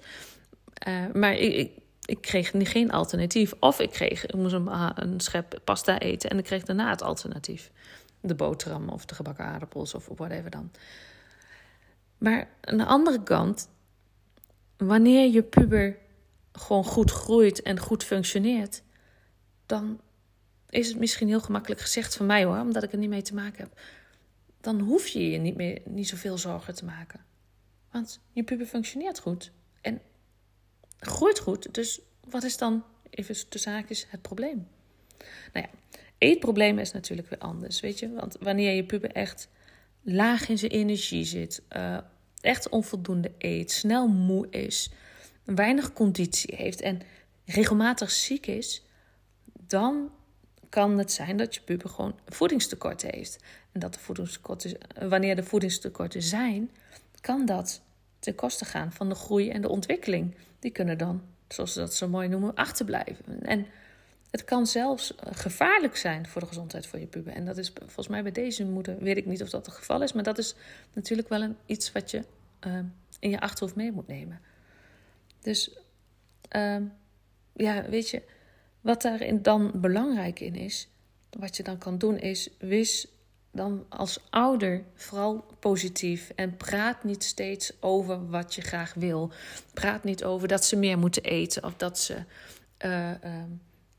Uh, 0.87 1.05
maar 1.13 1.33
ik, 1.33 1.53
ik, 1.53 1.71
ik, 2.05 2.21
kreeg 2.21 2.51
geen 2.53 2.91
alternatief. 2.91 3.53
Of 3.59 3.79
ik, 3.79 3.89
kreeg, 3.89 4.25
ik 4.25 4.35
moest 4.35 4.53
een, 4.53 4.69
een 4.95 5.19
schep 5.19 5.59
pasta 5.63 5.99
eten 5.99 6.29
en 6.29 6.37
ik 6.37 6.43
kreeg 6.43 6.63
daarna 6.63 6.89
het 6.89 7.01
alternatief. 7.01 7.71
De 8.21 8.35
boterham 8.35 8.89
of 8.89 9.05
de 9.05 9.15
gebakken 9.15 9.45
aardappels 9.45 9.93
of 9.93 10.09
whatever 10.15 10.49
dan. 10.49 10.71
Maar 12.17 12.47
aan 12.61 12.77
de 12.77 12.85
andere 12.85 13.23
kant, 13.23 13.69
wanneer 14.77 15.31
je 15.31 15.43
puber 15.43 15.97
gewoon 16.51 16.85
goed 16.85 17.11
groeit 17.11 17.61
en 17.61 17.79
goed 17.79 18.03
functioneert, 18.03 18.83
dan 19.65 19.99
is 20.69 20.87
het 20.87 20.97
misschien 20.97 21.27
heel 21.27 21.41
gemakkelijk 21.41 21.81
gezegd 21.81 22.15
van 22.15 22.25
mij 22.25 22.45
hoor, 22.45 22.59
omdat 22.59 22.83
ik 22.83 22.91
er 22.91 22.97
niet 22.97 23.09
mee 23.09 23.21
te 23.21 23.33
maken 23.33 23.63
heb 23.63 23.79
dan 24.63 24.79
hoef 24.79 25.07
je 25.07 25.29
je 25.29 25.37
niet 25.37 25.55
meer 25.55 25.81
niet 25.85 26.07
zoveel 26.07 26.37
zorgen 26.37 26.75
te 26.75 26.85
maken. 26.85 27.25
Want 27.91 28.19
je 28.31 28.43
puber 28.43 28.65
functioneert 28.65 29.19
goed 29.19 29.51
en 29.81 30.01
groeit 30.99 31.39
goed. 31.39 31.73
Dus 31.73 32.01
wat 32.29 32.43
is 32.43 32.57
dan, 32.57 32.83
even 33.09 33.35
de 33.49 33.57
zaakjes, 33.57 34.05
het 34.09 34.21
probleem? 34.21 34.67
Nou 35.53 35.65
ja, 35.65 35.69
eetproblemen 36.17 36.81
is 36.81 36.91
natuurlijk 36.91 37.29
weer 37.29 37.39
anders, 37.39 37.79
weet 37.79 37.99
je. 37.99 38.13
Want 38.13 38.37
wanneer 38.39 38.75
je 38.75 38.85
puber 38.85 39.11
echt 39.11 39.47
laag 40.01 40.49
in 40.49 40.57
zijn 40.57 40.71
energie 40.71 41.23
zit, 41.23 41.61
uh, 41.75 41.97
echt 42.41 42.69
onvoldoende 42.69 43.31
eet, 43.37 43.71
snel 43.71 44.07
moe 44.07 44.49
is, 44.49 44.91
weinig 45.43 45.93
conditie 45.93 46.55
heeft 46.55 46.81
en 46.81 47.01
regelmatig 47.45 48.11
ziek 48.11 48.47
is, 48.47 48.83
dan 49.67 50.11
kan 50.73 50.97
het 50.97 51.11
zijn 51.11 51.37
dat 51.37 51.55
je 51.55 51.61
puber 51.61 51.89
gewoon 51.89 52.19
voedingstekorten 52.25 53.09
heeft. 53.13 53.43
En 53.71 53.79
dat 53.79 53.93
de 53.93 53.99
voedingstekorten, 53.99 54.77
wanneer 55.09 55.35
de 55.35 55.43
voedingstekorten 55.43 56.21
zijn, 56.21 56.71
kan 57.21 57.45
dat 57.45 57.81
ten 58.19 58.35
koste 58.35 58.65
gaan 58.65 58.91
van 58.91 59.09
de 59.09 59.15
groei 59.15 59.49
en 59.49 59.61
de 59.61 59.69
ontwikkeling. 59.69 60.35
Die 60.59 60.71
kunnen 60.71 60.97
dan, 60.97 61.21
zoals 61.47 61.73
ze 61.73 61.79
dat 61.79 61.93
zo 61.93 62.07
mooi 62.07 62.27
noemen, 62.27 62.55
achterblijven. 62.55 63.41
En 63.41 63.65
het 64.31 64.43
kan 64.43 64.67
zelfs 64.67 65.15
eh, 65.15 65.33
gevaarlijk 65.33 65.95
zijn 65.95 66.27
voor 66.27 66.41
de 66.41 66.47
gezondheid 66.47 66.87
van 66.87 66.99
je 66.99 67.07
puber. 67.07 67.33
En 67.33 67.45
dat 67.45 67.57
is 67.57 67.71
volgens 67.75 68.07
mij 68.07 68.23
bij 68.23 68.31
deze 68.31 68.65
moeder, 68.65 68.97
weet 68.99 69.17
ik 69.17 69.25
niet 69.25 69.41
of 69.41 69.49
dat 69.49 69.65
het 69.65 69.75
geval 69.75 70.01
is, 70.01 70.13
maar 70.13 70.23
dat 70.23 70.37
is 70.37 70.55
natuurlijk 70.93 71.29
wel 71.29 71.41
een, 71.41 71.57
iets 71.65 71.91
wat 71.91 72.11
je 72.11 72.23
ehm, 72.59 72.85
in 73.19 73.29
je 73.29 73.39
achterhoofd 73.39 73.75
mee 73.75 73.91
moet 73.91 74.07
nemen. 74.07 74.39
Dus 75.41 75.77
ehm, 76.49 76.83
ja, 77.53 77.89
weet 77.89 78.09
je, 78.09 78.23
wat 78.83 79.01
daarin 79.01 79.41
dan 79.41 79.71
belangrijk 79.75 80.39
in 80.39 80.55
is, 80.55 80.87
wat 81.29 81.57
je 81.57 81.63
dan 81.63 81.77
kan 81.77 81.97
doen, 81.97 82.17
is 82.17 82.49
wis 82.59 83.07
dan 83.51 83.85
als 83.89 84.19
ouder 84.29 84.83
vooral 84.95 85.45
positief 85.59 86.31
en 86.35 86.57
praat 86.57 87.03
niet 87.03 87.23
steeds 87.23 87.73
over 87.79 88.29
wat 88.29 88.55
je 88.55 88.61
graag 88.61 88.93
wil. 88.93 89.31
Praat 89.73 90.03
niet 90.03 90.23
over 90.23 90.47
dat 90.47 90.65
ze 90.65 90.75
meer 90.75 90.97
moeten 90.97 91.23
eten 91.23 91.63
of 91.63 91.75
dat 91.75 91.99
ze. 91.99 92.17
Uh, 92.85 93.11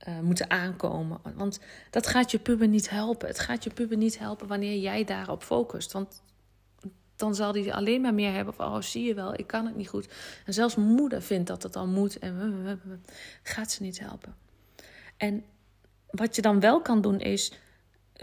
uh, 0.09 0.21
moeten 0.21 0.51
aankomen. 0.51 1.21
Want 1.35 1.61
dat 1.91 2.07
gaat 2.07 2.31
je 2.31 2.39
puber 2.39 2.69
niet 2.69 2.91
helpen. 2.91 3.29
Het 3.29 3.39
gaat 3.39 3.65
je 3.65 3.71
puber 3.71 3.97
niet 3.97 4.19
helpen 4.19 4.47
wanneer 4.47 4.79
jij 4.79 5.05
daarop 5.05 5.43
focust. 5.43 5.93
Want 5.93 6.23
dan 7.17 7.35
zal 7.35 7.53
hij 7.53 7.73
alleen 7.73 8.01
maar 8.01 8.15
meer 8.15 8.33
hebben 8.33 8.55
van... 8.55 8.75
oh, 8.75 8.81
zie 8.81 9.05
je 9.05 9.15
wel, 9.15 9.39
ik 9.39 9.47
kan 9.47 9.67
het 9.67 9.77
niet 9.77 9.89
goed. 9.89 10.09
En 10.47 10.55
zelfs 10.55 10.75
moeder 10.75 11.23
vindt 11.23 11.47
dat 11.47 11.63
het 11.63 11.77
al 11.77 11.87
moet. 11.87 12.19
En 12.19 12.81
gaat 13.43 13.71
ze 13.71 13.83
niet 13.83 13.99
helpen. 13.99 14.44
En 15.17 15.45
wat 16.11 16.37
je 16.37 16.43
dan 16.43 16.61
wel 16.61 16.81
kan 16.81 17.01
doen 17.01 17.21
is... 17.21 17.53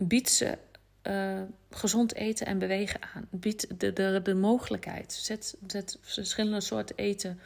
bied 0.04 0.30
ze 0.30 0.58
uh, 1.04 1.42
gezond 1.70 2.16
eten 2.16 2.46
en 2.46 2.60
bewegen 2.60 3.00
aan. 3.14 3.28
Bied 3.30 3.80
de, 3.80 3.94
de, 3.94 4.20
de 4.24 4.36
mogelijkheid. 4.36 5.14
Zet, 5.14 5.58
zet 5.68 5.98
verschillende 6.02 6.62
soorten 6.62 6.96
eten... 6.96 7.40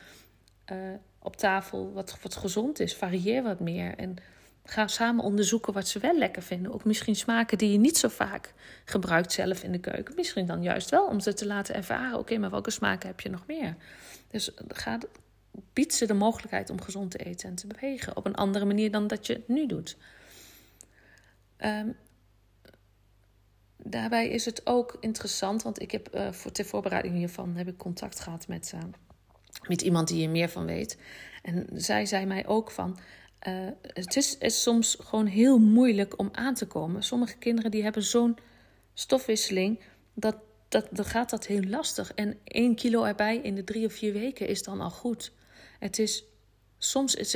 Uh, 0.72 0.78
op 1.20 1.36
tafel 1.36 1.94
wat, 1.94 2.18
wat 2.22 2.36
gezond 2.36 2.80
is. 2.80 2.96
Varieer 2.96 3.44
wat 3.44 3.60
meer. 3.60 3.96
En 3.96 4.16
ga 4.66 4.88
samen 4.88 5.24
onderzoeken 5.24 5.74
wat 5.74 5.88
ze 5.88 6.00
wel 6.00 6.18
lekker 6.18 6.42
vinden. 6.42 6.74
Ook 6.74 6.86
misschien 6.86 7.16
smaken 7.16 7.58
die 7.58 7.72
je 7.72 7.78
niet 7.78 7.98
zo 7.98 8.08
vaak 8.08 8.54
gebruikt 8.86 9.32
zelf 9.32 9.64
in 9.64 9.72
de 9.72 9.80
keuken. 9.80 10.16
Misschien 10.16 10.46
dan 10.46 10.64
juist 10.64 10.90
wel 10.90 11.08
om 11.08 11.20
ze 11.20 11.34
te 11.34 11.46
laten 11.46 11.76
ervaren. 11.76 12.20
Oké, 12.20 12.38
maar 12.38 12.50
welke 12.50 12.72
smaken 12.72 13.08
heb 13.08 13.20
je 13.20 13.30
nog 13.30 13.44
meer? 13.48 13.76
Dus 14.32 14.52
ga, 14.68 14.98
bied 15.74 15.94
ze 15.94 16.06
de 16.06 16.14
mogelijkheid 16.14 16.70
om 16.70 16.82
gezond 16.82 17.12
te 17.12 17.18
eten 17.18 17.50
en 17.50 17.56
te 17.56 17.68
bewegen. 17.68 18.18
Op 18.18 18.26
een 18.26 18.36
andere 18.36 18.66
manier 18.66 18.92
dan 18.92 19.08
dat 19.08 19.28
je 19.28 19.44
nu 19.48 19.66
doet. 19.66 19.98
Um, 21.58 21.96
daarbij 23.78 24.30
is 24.30 24.46
het 24.46 24.62
ook 24.66 24.98
interessant, 25.00 25.64
want 25.64 25.82
ik 25.82 25.92
heb 25.92 26.16
uh, 26.16 26.32
voor, 26.32 26.52
ter 26.52 26.66
voorbereiding 26.66 27.16
hiervan 27.16 27.56
heb 27.56 27.68
ik 27.68 27.78
contact 27.78 28.20
gehad 28.20 28.48
met... 28.48 28.72
Uh, 28.76 28.82
met 29.68 29.82
iemand 29.82 30.08
die 30.08 30.26
er 30.26 30.32
meer 30.32 30.50
van 30.50 30.66
weet. 30.66 30.98
En 31.42 31.68
zij 31.74 32.06
zei 32.06 32.26
mij 32.26 32.48
ook 32.48 32.72
van. 32.72 33.00
Uh, 33.48 33.68
het 33.82 34.16
is, 34.16 34.38
is, 34.38 34.62
soms 34.62 34.98
gewoon 35.00 35.26
heel 35.26 35.60
moeilijk 35.60 36.20
om 36.20 36.30
aan 36.32 36.54
te 36.54 36.68
komen. 36.68 37.04
Sommige 37.04 37.38
kinderen 37.38 37.72
die 37.72 37.84
hebben 37.84 38.04
zo'n 38.04 38.38
stofwisseling. 38.94 39.80
Dat, 40.14 40.36
dat, 40.68 40.88
dan 40.92 41.06
gaat 41.06 41.30
dat 41.30 41.46
heel 41.46 41.64
lastig. 41.64 42.14
En 42.14 42.38
één 42.44 42.76
kilo 42.76 43.04
erbij 43.04 43.38
in 43.38 43.56
de 43.56 43.64
drie 43.64 43.86
of 43.86 43.94
vier 43.94 44.14
weken 44.14 44.48
is 44.48 44.64
dan 44.64 44.82
al 44.82 44.90
goed. 44.90 45.32
Het 45.86 46.00
is 46.00 46.24
soms, 46.78 47.16
is 47.16 47.32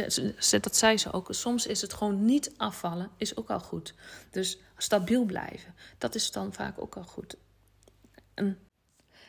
dat 0.49 0.75
zei 0.75 0.97
ze 0.97 1.11
ook, 1.11 1.27
soms 1.29 1.67
is 1.67 1.81
het 1.81 1.93
gewoon 1.93 2.25
niet 2.25 2.51
afvallen, 2.57 3.09
is 3.17 3.37
ook 3.37 3.49
al 3.49 3.59
goed. 3.59 3.93
Dus 4.31 4.57
stabiel 4.77 5.25
blijven, 5.25 5.75
dat 5.97 6.15
is 6.15 6.31
dan 6.31 6.53
vaak 6.53 6.81
ook 6.81 6.95
al 6.95 7.03
goed. 7.03 7.35
En, 8.33 8.57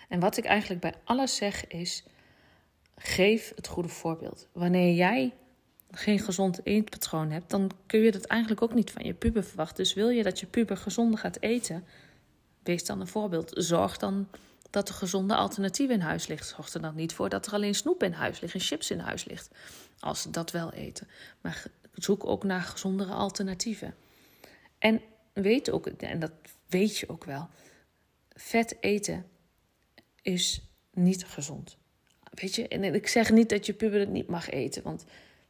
en 0.08 0.20
wat 0.20 0.36
ik 0.36 0.44
eigenlijk 0.44 0.80
bij 0.80 0.94
alles 1.04 1.36
zeg 1.36 1.66
is, 1.66 2.04
geef 2.96 3.52
het 3.56 3.66
goede 3.66 3.88
voorbeeld. 3.88 4.48
Wanneer 4.52 4.94
jij 4.94 5.34
geen 5.90 6.18
gezond 6.18 6.60
eetpatroon 6.66 7.30
hebt, 7.30 7.50
dan 7.50 7.70
kun 7.86 8.00
je 8.00 8.12
dat 8.12 8.24
eigenlijk 8.24 8.62
ook 8.62 8.74
niet 8.74 8.90
van 8.90 9.04
je 9.04 9.14
puber 9.14 9.44
verwachten. 9.44 9.76
Dus 9.76 9.94
wil 9.94 10.08
je 10.08 10.22
dat 10.22 10.40
je 10.40 10.46
puber 10.46 10.76
gezonder 10.76 11.18
gaat 11.18 11.40
eten, 11.40 11.84
wees 12.62 12.84
dan 12.84 13.00
een 13.00 13.06
voorbeeld. 13.06 13.50
Zorg 13.54 13.96
dan 13.96 14.28
dat 14.70 14.88
er 14.88 14.94
gezonde 14.94 15.34
alternatieven 15.34 15.94
in 15.94 16.00
huis 16.00 16.26
ligt. 16.26 16.48
Zorg 16.48 16.74
er 16.74 16.80
dan 16.80 16.94
niet 16.94 17.12
voor 17.12 17.28
dat 17.28 17.46
er 17.46 17.52
alleen 17.52 17.74
snoep 17.74 18.02
in 18.02 18.12
huis 18.12 18.40
ligt 18.40 18.54
en 18.54 18.60
chips 18.60 18.90
in 18.90 18.98
huis 18.98 19.24
ligt. 19.24 19.50
Als 19.98 20.22
ze 20.22 20.30
dat 20.30 20.50
wel 20.50 20.72
eten. 20.72 21.08
Maar 21.40 21.64
zoek 21.94 22.26
ook 22.26 22.44
naar 22.44 22.60
gezondere 22.60 23.12
alternatieven. 23.12 23.94
En 24.78 25.00
weet 25.32 25.70
ook, 25.70 25.86
en 25.86 26.18
dat 26.18 26.32
weet 26.66 26.98
je 26.98 27.08
ook 27.08 27.24
wel, 27.24 27.48
vet 28.28 28.76
eten 28.80 29.26
is 30.22 30.62
niet 30.92 31.24
gezond. 31.24 31.76
Weet 32.30 32.54
je, 32.54 32.68
en 32.68 32.94
ik 32.94 33.06
zeg 33.06 33.30
niet 33.30 33.48
dat 33.48 33.66
je 33.66 33.72
puber 33.72 34.00
het 34.00 34.08
niet 34.08 34.28
mag 34.28 34.50
eten. 34.50 34.82
Want 34.82 35.04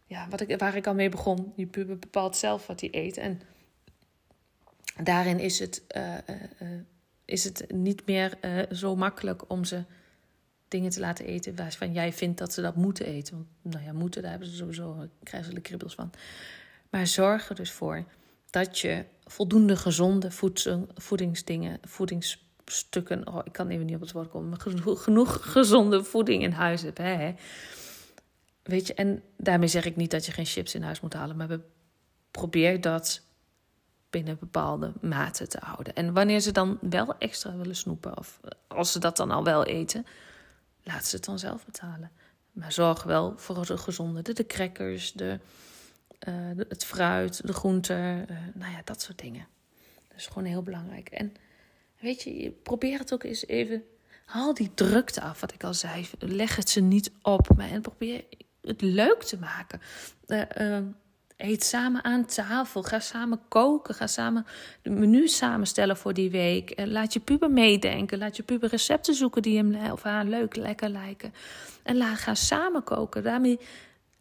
ja, 0.07 0.29
wat 0.29 0.41
ik, 0.41 0.59
waar 0.59 0.77
ik 0.77 0.87
al 0.87 0.95
mee 0.95 1.09
begon, 1.09 1.53
je 1.57 1.67
puber 1.67 1.99
bepaalt 1.99 2.37
zelf 2.37 2.67
wat 2.67 2.81
hij 2.81 2.89
eet. 2.93 3.17
En 3.17 3.41
daarin 5.03 5.39
is 5.39 5.59
het, 5.59 5.83
uh, 5.97 6.15
uh, 6.15 6.69
is 7.31 7.45
het 7.45 7.65
niet 7.69 8.07
meer 8.07 8.39
uh, 8.41 8.63
zo 8.73 8.97
makkelijk 8.97 9.51
om 9.51 9.65
ze 9.65 9.85
dingen 10.69 10.91
te 10.91 11.01
laten 11.01 11.25
eten 11.25 11.57
waarvan 11.57 11.93
jij 11.93 12.13
vindt 12.13 12.39
dat 12.39 12.53
ze 12.53 12.63
dat 12.63 12.77
moeten 12.77 13.07
eten. 13.07 13.35
Want 13.35 13.75
nou 13.75 13.85
ja, 13.85 13.93
moeten, 13.93 14.23
daar 14.23 14.31
hebben 14.31 14.49
ze 14.49 14.57
sowieso, 14.57 15.09
ze 15.25 15.55
de 15.55 15.61
kribbels 15.61 15.95
van. 15.95 16.11
Maar 16.91 17.07
zorg 17.07 17.49
er 17.49 17.55
dus 17.55 17.71
voor 17.71 18.05
dat 18.51 18.79
je 18.79 19.05
voldoende 19.25 19.77
gezonde 19.77 20.29
voedingsdingen, 20.95 21.79
voedings 21.83 22.45
stukken. 22.65 23.29
Oh, 23.29 23.41
ik 23.45 23.53
kan 23.53 23.69
even 23.69 23.87
niet 23.87 23.95
op 23.95 24.01
het 24.01 24.13
woord 24.13 24.29
komen. 24.29 24.61
Genoeg, 24.61 25.53
gezonde 25.53 26.05
voeding 26.05 26.43
in 26.43 26.53
huis 26.53 26.83
hebben. 26.83 27.05
Hè? 27.05 27.35
Weet 28.63 28.87
je, 28.87 28.95
en 28.95 29.23
daarmee 29.37 29.69
zeg 29.69 29.85
ik 29.85 29.97
niet 29.97 30.11
dat 30.11 30.27
je 30.27 30.33
geen 30.33 30.47
chips 30.47 30.75
in 30.75 30.83
huis 30.83 31.01
moet 31.01 31.13
halen. 31.13 31.37
Maar 31.37 31.59
probeer 32.31 32.81
dat 32.81 33.23
binnen 34.11 34.39
bepaalde 34.39 34.93
mate 35.01 35.47
te 35.47 35.59
houden. 35.61 35.95
En 35.95 36.13
wanneer 36.13 36.41
ze 36.41 36.53
dan 36.53 36.79
wel 36.81 37.19
extra 37.19 37.57
willen 37.57 37.77
snoepen, 37.77 38.19
of 38.19 38.41
als 38.69 38.93
ze 38.93 38.99
dat 38.99 39.17
dan 39.17 39.31
al 39.31 39.45
wel 39.45 39.65
eten, 39.65 40.07
laat 40.83 41.07
ze 41.07 41.17
het 41.17 41.25
dan 41.25 41.39
zelf 41.39 41.65
betalen. 41.65 42.11
Maar 42.53 42.73
zorg 42.73 43.03
wel 43.03 43.33
voor 43.37 43.67
de 43.67 43.79
gezonde, 43.79 44.23
de, 44.23 44.33
de 44.33 44.47
crackers, 44.47 45.13
de, 45.13 45.39
uh, 46.29 46.35
het 46.69 46.85
fruit, 46.85 47.47
de 47.47 47.53
groenten, 47.53 48.31
uh, 48.31 48.37
nou 48.55 48.73
ja, 48.73 48.81
dat 48.85 49.03
soort 49.03 49.19
dingen. 49.19 49.47
Dat 50.09 50.19
is 50.19 50.27
gewoon 50.27 50.45
heel 50.45 50.63
belangrijk. 50.63 51.09
En 51.09 51.33
Weet 52.01 52.23
je, 52.23 52.51
probeer 52.63 52.99
het 52.99 53.13
ook 53.13 53.25
eens 53.25 53.47
even. 53.47 53.85
Haal 54.25 54.55
die 54.55 54.75
drukte 54.75 55.21
af, 55.21 55.41
wat 55.41 55.53
ik 55.53 55.65
al 55.65 55.75
zei. 55.75 56.09
Leg 56.19 56.57
het 56.57 56.71
ze 56.71 56.81
niet 56.81 57.11
op. 57.23 57.57
Maar 57.57 57.71
en 57.71 57.81
probeer 57.81 58.25
het 58.63 58.81
leuk 58.81 59.23
te 59.23 59.39
maken. 59.39 59.81
Uh, 60.27 60.79
eet 61.45 61.65
samen 61.65 62.05
aan 62.05 62.27
tafel. 62.27 62.83
Ga 62.83 63.01
samen 63.01 63.41
koken. 63.49 63.95
Ga 63.95 64.07
samen 64.07 64.47
de 64.83 64.91
menu 64.91 65.29
samenstellen 65.29 65.97
voor 65.97 66.15
die 66.15 66.31
week. 66.31 66.71
En 66.71 66.91
laat 66.91 67.13
je 67.13 67.21
puber 67.21 67.51
meedenken. 67.51 68.19
Laat 68.19 68.37
je 68.37 68.43
puber 68.43 68.69
recepten 68.69 69.15
zoeken 69.15 69.43
die 69.43 69.57
hem 69.57 69.93
of 69.93 70.03
haar 70.03 70.25
leuk, 70.25 70.57
lekker 70.57 70.89
lijken. 70.89 71.35
En 71.83 71.97
laat, 71.97 72.19
ga 72.19 72.35
samen 72.35 72.85
koken. 72.85 73.23
Daarmee 73.23 73.59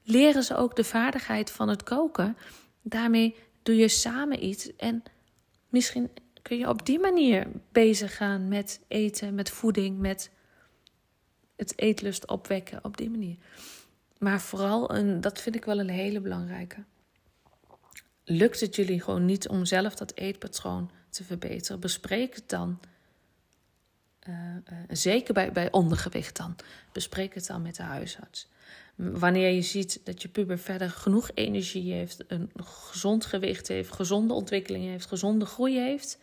leren 0.03 0.43
ze 0.43 0.55
ook 0.55 0.75
de 0.75 0.83
vaardigheid 0.83 1.51
van 1.51 1.69
het 1.69 1.83
koken. 1.83 2.37
Daarmee 2.81 3.35
doe 3.63 3.75
je 3.75 3.87
samen 3.87 4.45
iets. 4.45 4.75
En 4.75 5.03
misschien 5.69 6.09
kun 6.41 6.57
je 6.57 6.69
op 6.69 6.85
die 6.85 6.99
manier 6.99 7.47
bezig 7.71 8.15
gaan 8.17 8.47
met 8.47 8.81
eten, 8.87 9.35
met 9.35 9.49
voeding, 9.49 9.99
met 9.99 10.31
het 11.55 11.73
eetlust 11.75 12.27
opwekken 12.27 12.79
op 12.83 12.97
die 12.97 13.09
manier. 13.09 13.35
Maar 14.17 14.41
vooral, 14.41 14.89
en 14.89 15.21
dat 15.21 15.41
vind 15.41 15.55
ik 15.55 15.65
wel 15.65 15.79
een 15.79 15.89
hele 15.89 16.19
belangrijke. 16.19 16.83
Lukt 18.31 18.59
het 18.59 18.75
jullie 18.75 19.01
gewoon 19.01 19.25
niet 19.25 19.47
om 19.47 19.65
zelf 19.65 19.95
dat 19.95 20.11
eetpatroon 20.15 20.91
te 21.09 21.23
verbeteren? 21.23 21.79
Bespreek 21.79 22.35
het 22.35 22.49
dan. 22.49 22.79
Uh, 24.29 24.35
uh, 24.35 24.77
zeker 24.89 25.33
bij, 25.33 25.51
bij 25.51 25.71
ondergewicht 25.71 26.37
dan. 26.37 26.55
Bespreek 26.91 27.33
het 27.33 27.47
dan 27.47 27.61
met 27.61 27.75
de 27.75 27.83
huisarts. 27.83 28.47
Wanneer 28.95 29.49
je 29.49 29.61
ziet 29.61 30.01
dat 30.03 30.21
je 30.21 30.27
puber 30.27 30.59
verder 30.59 30.89
genoeg 30.89 31.31
energie 31.33 31.93
heeft, 31.93 32.23
een 32.27 32.51
gezond 32.63 33.25
gewicht 33.25 33.67
heeft, 33.67 33.91
gezonde 33.93 34.33
ontwikkeling 34.33 34.85
heeft, 34.85 35.05
gezonde 35.05 35.45
groei 35.45 35.79
heeft, 35.79 36.19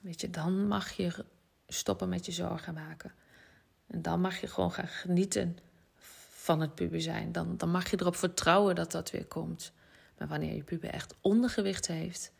Weet 0.00 0.20
je, 0.20 0.30
dan 0.30 0.66
mag 0.66 0.90
je 0.90 1.24
stoppen 1.68 2.08
met 2.08 2.26
je 2.26 2.32
zorgen 2.32 2.74
maken. 2.74 3.12
En 3.86 4.02
dan 4.02 4.20
mag 4.20 4.40
je 4.40 4.46
gewoon 4.46 4.72
gaan 4.72 4.88
genieten 4.88 5.58
van 6.30 6.60
het 6.60 6.74
puber 6.74 7.00
zijn. 7.00 7.32
Dan, 7.32 7.56
dan 7.56 7.70
mag 7.70 7.90
je 7.90 8.00
erop 8.00 8.16
vertrouwen 8.16 8.74
dat 8.74 8.92
dat 8.92 9.10
weer 9.10 9.26
komt. 9.26 9.72
Maar 10.20 10.28
wanneer 10.28 10.54
je 10.54 10.62
puber 10.62 10.90
echt 10.90 11.14
ondergewicht 11.20 11.86
heeft, 11.86 12.32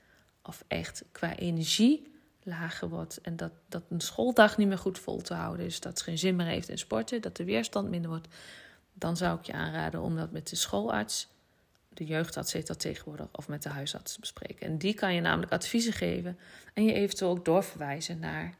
of 0.42 0.64
echt 0.68 1.04
qua 1.12 1.36
energie 1.36 2.12
lager 2.42 2.88
wordt 2.88 3.20
en 3.20 3.36
dat, 3.36 3.52
dat 3.68 3.82
een 3.88 4.00
schooldag 4.00 4.56
niet 4.56 4.68
meer 4.68 4.78
goed 4.78 4.98
vol 4.98 5.20
te 5.20 5.34
houden 5.34 5.66
is, 5.66 5.80
dat 5.80 5.98
ze 5.98 6.04
geen 6.04 6.18
zin 6.18 6.36
meer 6.36 6.46
heeft 6.46 6.68
in 6.68 6.78
sporten, 6.78 7.22
dat 7.22 7.36
de 7.36 7.44
weerstand 7.44 7.88
minder 7.90 8.10
wordt, 8.10 8.28
dan 8.92 9.16
zou 9.16 9.38
ik 9.38 9.44
je 9.44 9.52
aanraden 9.52 10.00
om 10.00 10.16
dat 10.16 10.30
met 10.30 10.48
de 10.48 10.56
schoolarts 10.56 11.28
de 11.88 12.04
jeugdarts 12.04 12.52
heet 12.52 12.66
dat 12.66 12.80
tegenwoordig, 12.80 13.26
of 13.32 13.48
met 13.48 13.62
de 13.62 13.68
huisarts 13.68 14.12
te 14.12 14.20
bespreken. 14.20 14.66
En 14.66 14.78
die 14.78 14.94
kan 14.94 15.14
je 15.14 15.20
namelijk 15.20 15.52
adviezen 15.52 15.92
geven 15.92 16.38
en 16.74 16.84
je 16.84 16.92
eventueel 16.92 17.30
ook 17.30 17.44
doorverwijzen 17.44 18.18
naar, 18.18 18.54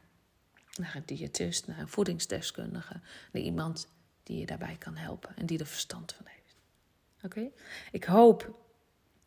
naar 0.75 0.95
een 0.95 1.05
diëtist, 1.05 1.67
naar 1.67 1.79
een 1.79 1.87
voedingsdeskundige, 1.87 2.99
naar 3.31 3.41
iemand 3.41 3.87
die 4.23 4.39
je 4.39 4.45
daarbij 4.45 4.75
kan 4.79 4.95
helpen 4.95 5.35
en 5.35 5.45
die 5.45 5.59
er 5.59 5.65
verstand 5.65 6.13
van 6.13 6.25
heeft. 6.25 6.55
Oké? 7.23 7.49
Ik 7.91 8.03
hoop 8.03 8.60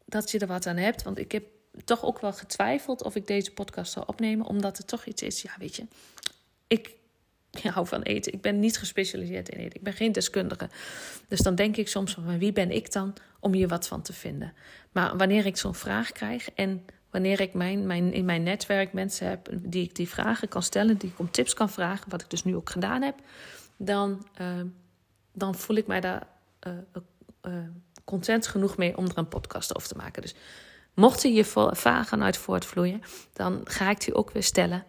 dat 0.05 0.31
je 0.31 0.39
er 0.39 0.47
wat 0.47 0.67
aan 0.67 0.77
hebt. 0.77 1.03
Want 1.03 1.19
ik 1.19 1.33
heb 1.33 1.45
toch 1.85 2.05
ook 2.05 2.21
wel 2.21 2.33
getwijfeld 2.33 3.03
of 3.03 3.15
ik 3.15 3.27
deze 3.27 3.53
podcast 3.53 3.93
zou 3.93 4.07
opnemen. 4.07 4.47
Omdat 4.47 4.77
het 4.77 4.87
toch 4.87 5.05
iets 5.05 5.23
is, 5.23 5.43
ja 5.43 5.51
weet 5.59 5.77
je. 5.77 5.87
Ik 6.67 6.97
hou 7.75 7.87
van 7.87 8.03
eten. 8.03 8.33
Ik 8.33 8.41
ben 8.41 8.59
niet 8.59 8.79
gespecialiseerd 8.79 9.49
in 9.49 9.59
eten. 9.59 9.75
Ik 9.75 9.83
ben 9.83 9.93
geen 9.93 10.13
deskundige. 10.13 10.69
Dus 11.29 11.41
dan 11.41 11.55
denk 11.55 11.77
ik 11.77 11.89
soms 11.89 12.15
van 12.15 12.39
wie 12.39 12.53
ben 12.53 12.71
ik 12.71 12.93
dan 12.93 13.15
om 13.41 13.53
hier 13.53 13.69
wat 13.69 13.87
van 13.87 14.03
te 14.03 14.13
vinden. 14.13 14.53
Maar 14.93 15.17
wanneer 15.17 15.47
ik 15.47 15.57
zo'n 15.57 15.75
vraag 15.75 16.13
krijg 16.13 16.51
en 16.51 16.85
wanneer 17.11 17.41
ik 17.41 17.55
mijn, 17.55 17.87
mijn, 17.87 18.13
in 18.13 18.25
mijn 18.25 18.43
netwerk 18.43 18.93
mensen 18.93 19.29
heb 19.29 19.49
die 19.53 19.83
ik 19.83 19.95
die 19.95 20.09
vragen 20.09 20.49
kan 20.49 20.63
stellen, 20.63 20.97
die 20.97 21.11
ik 21.11 21.19
om 21.19 21.31
tips 21.31 21.55
kan 21.55 21.71
vragen, 21.71 22.11
wat 22.11 22.23
ik 22.23 22.31
dus 22.31 22.45
nu 22.45 22.57
ook 22.57 22.71
gedaan 22.71 23.03
heb, 23.03 23.15
dan, 23.77 24.27
uh, 24.41 24.61
dan 25.33 25.55
voel 25.55 25.77
ik 25.77 25.87
mij 25.87 26.01
daar 26.01 26.27
uh, 26.67 26.73
uh, 27.47 27.53
content 28.05 28.47
genoeg 28.47 28.77
mee 28.77 28.97
om 28.97 29.05
er 29.05 29.19
een 29.19 29.29
podcast 29.29 29.77
over 29.77 29.89
te 29.89 29.97
maken. 29.97 30.23
Dus 30.23 30.35
mochten 30.95 31.33
je 31.33 31.45
vragen 31.71 32.23
uit 32.23 32.37
voortvloeien, 32.37 33.03
dan 33.33 33.61
ga 33.65 33.91
ik 33.91 34.05
die 34.05 34.15
ook 34.15 34.31
weer 34.31 34.43
stellen 34.43 34.85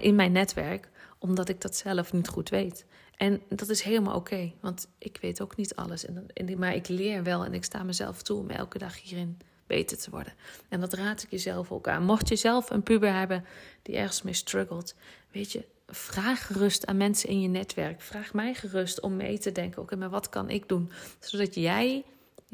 in 0.00 0.14
mijn 0.14 0.32
netwerk, 0.32 0.88
omdat 1.18 1.48
ik 1.48 1.60
dat 1.60 1.76
zelf 1.76 2.12
niet 2.12 2.28
goed 2.28 2.48
weet. 2.48 2.86
En 3.16 3.42
dat 3.48 3.68
is 3.68 3.82
helemaal 3.82 4.14
oké, 4.14 4.52
want 4.60 4.88
ik 4.98 5.18
weet 5.20 5.40
ook 5.42 5.56
niet 5.56 5.76
alles. 5.76 6.04
En, 6.04 6.26
en, 6.34 6.58
maar 6.58 6.74
ik 6.74 6.88
leer 6.88 7.22
wel 7.22 7.44
en 7.44 7.54
ik 7.54 7.64
sta 7.64 7.82
mezelf 7.82 8.22
toe 8.22 8.38
om 8.38 8.50
elke 8.50 8.78
dag 8.78 9.02
hierin 9.02 9.38
beter 9.66 9.98
te 9.98 10.10
worden. 10.10 10.32
En 10.68 10.80
dat 10.80 10.92
raad 10.92 11.22
ik 11.22 11.30
jezelf 11.30 11.72
ook 11.72 11.88
aan. 11.88 12.04
Mocht 12.04 12.28
je 12.28 12.36
zelf 12.36 12.70
een 12.70 12.82
puber 12.82 13.12
hebben 13.12 13.44
die 13.82 13.96
ergens 13.96 14.22
mee 14.22 14.34
struggelt, 14.34 14.94
weet 15.30 15.52
je, 15.52 15.64
vraag 15.86 16.46
gerust 16.46 16.86
aan 16.86 16.96
mensen 16.96 17.28
in 17.28 17.40
je 17.40 17.48
netwerk. 17.48 18.00
Vraag 18.00 18.32
mij 18.32 18.54
gerust 18.54 19.00
om 19.00 19.16
mee 19.16 19.38
te 19.38 19.52
denken: 19.52 19.82
oké, 19.82 19.96
maar 19.96 20.10
wat 20.10 20.28
kan 20.28 20.50
ik 20.50 20.68
doen? 20.68 20.90
Zodat 21.20 21.54
jij 21.54 22.04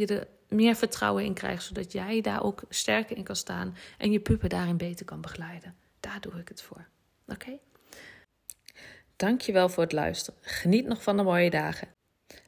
je 0.00 0.06
er 0.06 0.26
meer 0.48 0.74
vertrouwen 0.74 1.24
in 1.24 1.34
krijgt, 1.34 1.62
zodat 1.62 1.92
jij 1.92 2.20
daar 2.20 2.42
ook 2.42 2.62
sterker 2.68 3.16
in 3.16 3.24
kan 3.24 3.36
staan 3.36 3.76
en 3.98 4.12
je 4.12 4.20
puber 4.20 4.48
daarin 4.48 4.76
beter 4.76 5.06
kan 5.06 5.20
begeleiden. 5.20 5.74
Daar 6.00 6.20
doe 6.20 6.32
ik 6.32 6.48
het 6.48 6.62
voor. 6.62 6.86
Oké? 7.26 7.58
Dankjewel 9.16 9.68
voor 9.68 9.82
het 9.82 9.92
luisteren. 9.92 10.40
Geniet 10.42 10.86
nog 10.86 11.02
van 11.02 11.16
de 11.16 11.22
mooie 11.22 11.50
dagen. 11.50 11.88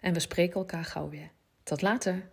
En 0.01 0.13
we 0.13 0.21
spreken 0.21 0.55
elkaar 0.55 0.85
gauw 0.85 1.09
weer. 1.09 1.31
Tot 1.63 1.83
later. 1.83 2.29